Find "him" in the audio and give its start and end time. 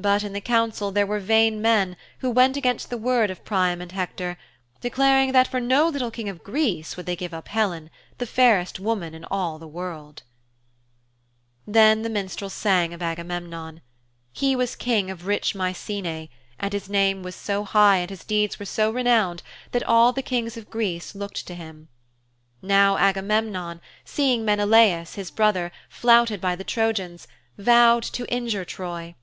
21.54-21.86